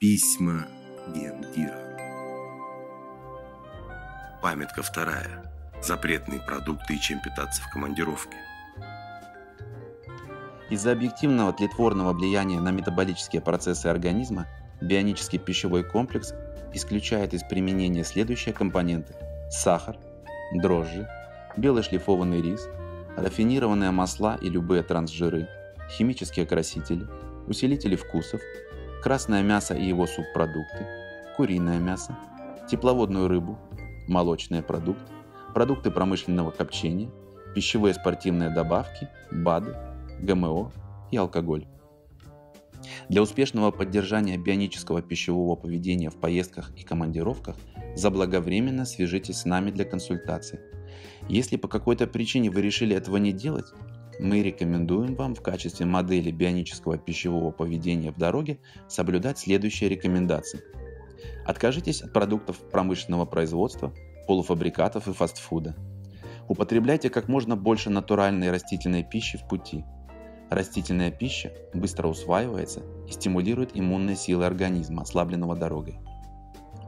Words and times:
Письма 0.00 0.64
Гендира. 1.08 1.98
Памятка 4.40 4.80
вторая. 4.82 5.52
Запретные 5.82 6.40
продукты 6.40 6.94
и 6.94 7.00
чем 7.00 7.20
питаться 7.20 7.60
в 7.62 7.70
командировке. 7.72 8.36
Из-за 10.70 10.92
объективного 10.92 11.52
тлетворного 11.52 12.12
влияния 12.12 12.60
на 12.60 12.70
метаболические 12.70 13.42
процессы 13.42 13.88
организма 13.88 14.46
бионический 14.80 15.40
пищевой 15.40 15.82
комплекс 15.82 16.32
исключает 16.72 17.34
из 17.34 17.42
применения 17.42 18.04
следующие 18.04 18.54
компоненты– 18.54 19.14
сахар, 19.50 19.96
дрожжи, 20.54 21.08
белый 21.56 21.82
шлифованный 21.82 22.40
рис, 22.40 22.68
рафинированные 23.16 23.90
масла 23.90 24.38
и 24.40 24.48
любые 24.48 24.84
трансжиры, 24.84 25.48
химические 25.90 26.46
красители, 26.46 27.08
усилители 27.48 27.96
вкусов, 27.96 28.40
красное 29.02 29.42
мясо 29.42 29.74
и 29.74 29.86
его 29.86 30.06
субпродукты, 30.06 30.86
куриное 31.36 31.78
мясо, 31.78 32.16
тепловодную 32.70 33.28
рыбу, 33.28 33.58
молочные 34.06 34.62
продукты, 34.62 35.12
продукты 35.54 35.90
промышленного 35.90 36.50
копчения, 36.50 37.10
пищевые 37.54 37.94
спортивные 37.94 38.50
добавки, 38.50 39.08
БАДы, 39.30 39.76
ГМО 40.20 40.72
и 41.10 41.16
алкоголь. 41.16 41.66
Для 43.08 43.22
успешного 43.22 43.70
поддержания 43.70 44.36
бионического 44.36 45.02
пищевого 45.02 45.56
поведения 45.56 46.10
в 46.10 46.16
поездках 46.16 46.70
и 46.76 46.84
командировках 46.84 47.56
заблаговременно 47.96 48.84
свяжитесь 48.84 49.38
с 49.38 49.44
нами 49.44 49.70
для 49.70 49.84
консультации. 49.84 50.60
Если 51.28 51.56
по 51.56 51.68
какой-то 51.68 52.06
причине 52.06 52.50
вы 52.50 52.62
решили 52.62 52.94
этого 52.94 53.16
не 53.16 53.32
делать, 53.32 53.66
мы 54.18 54.42
рекомендуем 54.42 55.14
вам 55.14 55.34
в 55.34 55.42
качестве 55.42 55.86
модели 55.86 56.30
бионического 56.30 56.98
пищевого 56.98 57.50
поведения 57.50 58.10
в 58.10 58.18
дороге 58.18 58.58
соблюдать 58.88 59.38
следующие 59.38 59.88
рекомендации. 59.88 60.60
Откажитесь 61.46 62.02
от 62.02 62.12
продуктов 62.12 62.58
промышленного 62.70 63.24
производства, 63.24 63.92
полуфабрикатов 64.26 65.08
и 65.08 65.12
фастфуда. 65.12 65.76
Употребляйте 66.48 67.10
как 67.10 67.28
можно 67.28 67.56
больше 67.56 67.90
натуральной 67.90 68.50
растительной 68.50 69.04
пищи 69.04 69.38
в 69.38 69.48
пути. 69.48 69.84
Растительная 70.50 71.10
пища 71.10 71.52
быстро 71.74 72.08
усваивается 72.08 72.82
и 73.06 73.12
стимулирует 73.12 73.70
иммунные 73.74 74.16
силы 74.16 74.46
организма, 74.46 75.02
ослабленного 75.02 75.54
дорогой. 75.54 75.98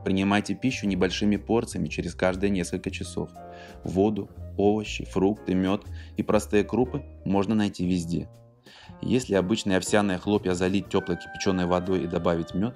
Принимайте 0.05 0.55
пищу 0.55 0.87
небольшими 0.87 1.37
порциями 1.37 1.89
через 1.89 2.15
каждые 2.15 2.51
несколько 2.51 2.91
часов. 2.91 3.31
Воду, 3.85 4.31
овощи, 4.57 5.05
фрукты, 5.05 5.55
мед 5.55 5.83
и 6.17 6.23
простые 6.23 6.65
крупы 6.65 7.03
можно 7.25 7.55
найти 7.55 7.87
везде. 7.87 8.29
Если 9.03 9.35
обычные 9.35 9.79
овсяные 9.79 10.19
хлопья 10.19 10.55
залить 10.55 10.89
теплой 10.89 11.17
кипяченой 11.17 11.67
водой 11.67 12.05
и 12.05 12.07
добавить 12.07 12.55
мед, 12.55 12.75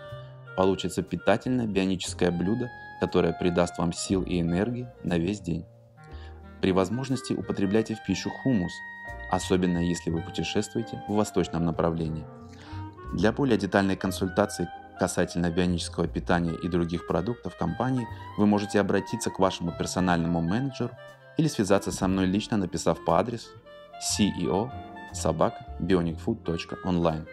получится 0.57 1.03
питательное 1.03 1.67
бионическое 1.67 2.31
блюдо, 2.31 2.71
которое 3.01 3.33
придаст 3.33 3.79
вам 3.79 3.93
сил 3.93 4.23
и 4.23 4.41
энергии 4.41 4.89
на 5.03 5.19
весь 5.19 5.41
день. 5.41 5.65
При 6.61 6.73
возможности 6.73 7.33
употребляйте 7.33 7.95
в 7.95 8.05
пищу 8.07 8.31
хумус, 8.43 8.73
особенно 9.31 9.79
если 9.79 10.11
вы 10.11 10.23
путешествуете 10.23 11.03
в 11.09 11.15
восточном 11.15 11.65
направлении. 11.65 12.25
Для 13.13 13.33
более 13.33 13.59
детальной 13.59 13.97
консультации 13.97 14.69
касательно 14.99 15.51
бионического 15.51 16.07
питания 16.07 16.55
и 16.55 16.69
других 16.69 17.07
продуктов 17.07 17.57
компании, 17.57 18.07
вы 18.39 18.47
можете 18.47 18.81
обратиться 18.81 19.31
к 19.31 19.39
вашему 19.39 19.73
персональному 19.73 20.41
менеджеру 20.41 20.91
или 21.37 21.49
связаться 21.49 21.93
со 21.93 22.09
мной 22.09 22.27
лично, 22.27 22.57
написав 22.57 23.05
по 23.05 23.19
адресу 23.19 23.51
ceo 24.01 24.71
bionicfood.online. 25.81 27.27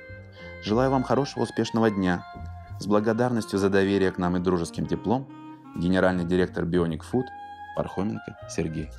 Желаю 0.63 0.91
вам 0.91 1.03
хорошего 1.03 1.43
успешного 1.43 1.89
дня. 1.89 2.23
С 2.79 2.85
благодарностью 2.87 3.59
за 3.59 3.69
доверие 3.69 4.11
к 4.11 4.17
нам 4.17 4.37
и 4.37 4.39
дружеским 4.39 4.85
теплом, 4.85 5.27
генеральный 5.75 6.25
директор 6.25 6.65
Bionic 6.65 7.01
Food 7.11 7.25
Пархоменко 7.75 8.37
Сергей. 8.49 8.89